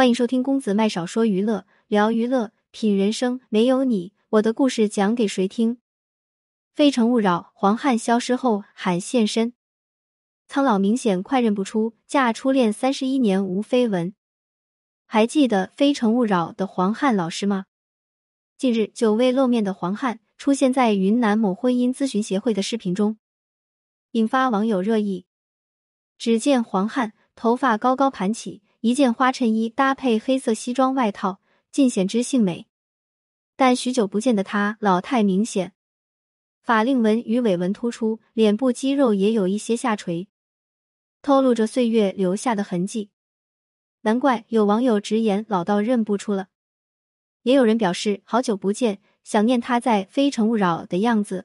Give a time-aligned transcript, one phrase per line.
[0.00, 3.38] 欢迎收听公子麦少说娱乐，聊娱乐，品人生。
[3.50, 5.76] 没有你，我的故事讲给谁听？
[6.72, 9.52] 非诚勿扰，黄汉消失后喊现身，
[10.48, 14.14] 苍老明显快认不出嫁初恋三十一年无绯闻。
[15.04, 17.66] 还记得非诚勿扰的黄汉老师吗？
[18.56, 23.18] 近日久未露面的黄汉出现在云南某婚姻咨询协会的视频中，
[24.12, 25.26] 引发网友热议。
[26.16, 28.62] 只见黄汉头发高高盘起。
[28.80, 31.40] 一件花衬衣搭配黑色西装外套，
[31.70, 32.66] 尽显知性美。
[33.54, 35.74] 但许久不见的他老态明显，
[36.62, 40.28] 法令纹与尾纹突出，脸部肌肉也有一些下垂，
[41.20, 43.10] 透露着岁月留下的痕迹。
[44.00, 46.48] 难怪有网友直言老到认不出了，
[47.42, 51.44] 也有人表示好久不见，想念他在《非诚勿扰》的样子。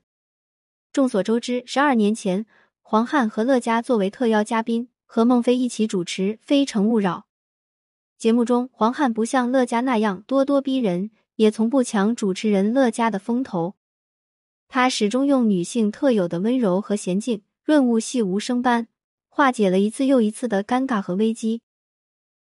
[0.93, 2.45] 众所周知，十二年前，
[2.81, 4.87] 黄汉和乐嘉作为特邀嘉宾。
[5.05, 7.19] 和孟非一起主持《非诚勿扰》
[8.17, 13.75] 节目中，黄汉不像乐嘉那样咄咄逼人，也从不抢主持人乐嘉的风头。
[14.67, 18.87] 他始终用女性特有的温柔和娴静，润物细无声般
[19.29, 21.61] 化解了一次又一次的尴尬和危机。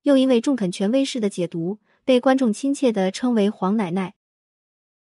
[0.02, 4.14] 又因为中肯权威式的解读，被观众亲切的称为“黄奶奶”。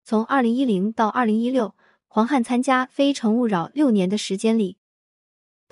[0.06, 1.76] 从二零一零到二零一六，
[2.08, 4.78] 黄汉参加《非诚勿扰》六年的时间里。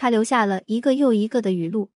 [0.02, 1.90] 他留下了一个又一个的语录，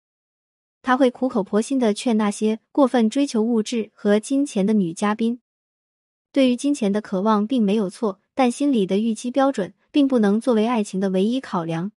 [0.81, 5.43] 他会苦口婆心的劝那些过分追求物质和金钱的女嘉宾，
[6.33, 11.93] 对于金钱的渴望并没有错，但心里的预期标准并不能作为爱情的唯一考量。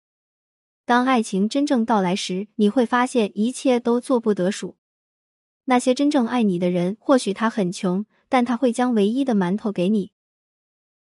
[0.86, 4.76] 当爱情真正到来时，你会发现一切都做不得数。
[5.64, 10.12] 那些真正爱你的人，或许他很穷，但他会将唯一的馒头给你。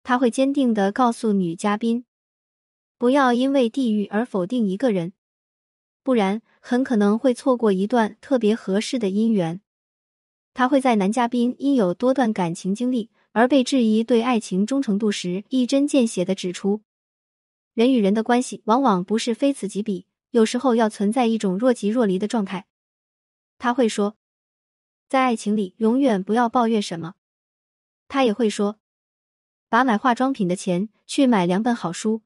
[0.03, 2.03] 他会坚定的告诉女嘉宾。
[2.99, 5.13] 不要因为地域而否定一个人，
[6.03, 9.61] 不然很可能会错过一段特别合适的姻缘。
[10.53, 16.81] 他会在男嘉宾因有多段感情经历而被质疑对爱情忠诚度时，一针见血的指出，
[17.73, 22.67] 人与人的关系往往不是非此即彼，有时候要存在一种若即若离的状态。
[23.57, 24.17] 他会说，
[25.07, 27.15] 在爱情里永远不要抱怨什么。
[28.09, 28.77] 他也会说，
[29.69, 32.23] 把买化妆品的钱去买两本好书。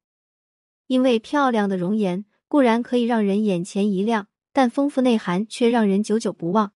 [0.87, 6.73] 因为漂亮的容颜固然可以让人眼前一亮，但丰富内涵却让人久久不忘。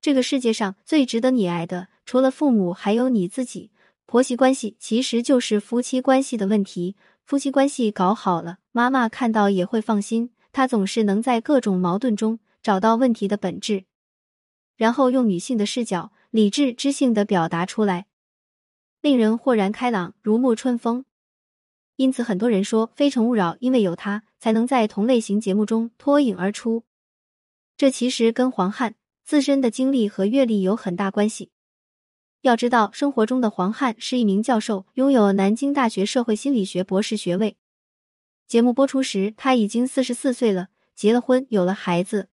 [0.00, 3.70] 这个世界上最值得你爱的，除了父母，还有你自己。
[4.04, 10.32] 婆媳关系其实就是夫妻关系的问题，夫妻关系搞好了，妈妈看到也会放心。
[10.52, 13.84] 她总是能在各种矛盾中找到问题的本质，
[14.76, 18.06] 然后用女性的视角，理智知性的表达出来，
[19.00, 21.06] 令人豁然开朗，如沐春风。
[21.96, 26.84] 因此，很多人说《非诚勿扰》因为有他，才能在同类型节目中脱颖而出。
[27.76, 28.94] 这其实跟黄汉
[29.24, 31.50] 自身的经历和阅历有很大关系。
[32.40, 37.56] 要知道，生活中的黄汉是一名教授，拥有南京大学社会心理学博士学位。
[38.48, 42.28] 节目播出时，他已经四十四岁了，结了婚，有了孩子。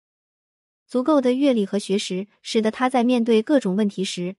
[0.88, 4.38] 足够的阅历和学识，使得他在面对各种问题时，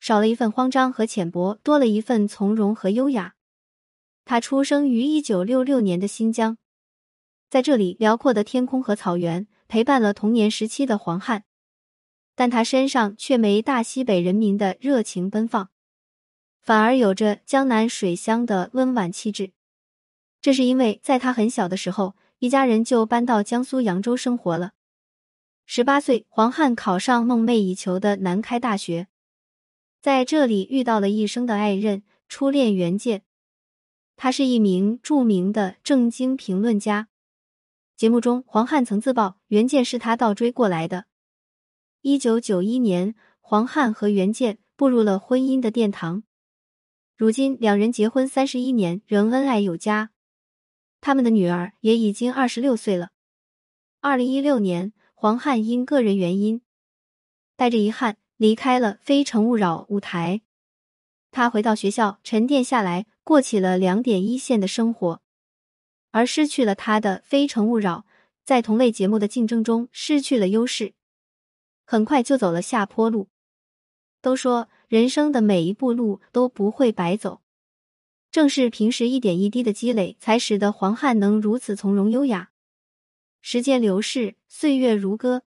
[0.00, 3.34] 少了一份慌张和浅薄，多了一份从容和优雅。
[4.30, 6.56] 他出生于一九六六年的新疆，
[7.48, 11.42] 在这里辽阔的天空和草原陪伴了童年时期的黄汉，
[12.36, 15.70] 但他身上却没大西北人民的热情奔放，
[16.62, 19.50] 反而有着江南水乡的温婉气质。
[20.40, 24.74] 这是因为在他很小的时候，一家人就搬到江苏扬州生活了。
[25.66, 29.08] 十八岁，黄汉考上梦寐以求的南开大学，
[30.00, 33.24] 在这里遇到了一生的爱人，初恋袁健。
[34.22, 37.08] 他是一名著名的正经评论家。
[37.96, 41.06] 节目中，黄汉曾自曝袁健是他倒追过来的。
[42.02, 46.22] 一九九一年，黄汉和袁健步入了婚姻的殿堂。
[47.16, 50.10] 如今，两人结婚三十一年，仍恩爱有加。
[51.00, 53.12] 他们的女儿也已经二十六岁了。
[54.02, 56.60] 二零一六年，黄汉因个人原因，
[57.56, 60.42] 带着遗憾离开了《非诚勿扰》舞台。
[61.30, 65.22] 他回到学校沉淀下来，过起了两点一线的生活，
[66.10, 68.04] 而失去了他的《非诚勿扰》，
[68.44, 70.94] 在同类节目的竞争中失去了优势，
[71.84, 73.28] 很快就走了下坡路。
[74.20, 77.40] 都说人生的每一步路都不会白走，
[78.30, 82.50] 正是平时一点一滴的积累，才使得黄汉能如此从容优雅。
[83.40, 85.44] 时间流逝，岁月如歌，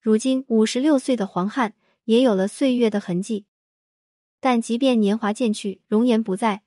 [0.00, 1.74] 如今五十六岁的黄汉
[2.04, 3.44] 也有了岁月的痕迹。
[4.44, 6.64] 但即便年华渐去，容颜不在，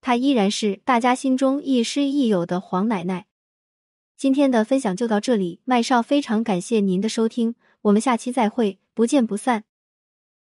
[0.00, 3.26] 她依然是大家心中亦师亦友的黄奶奶。
[4.16, 9.62] 今天的分享就到这里，麦少非常感谢您的收听，我们下期再会，不见不散。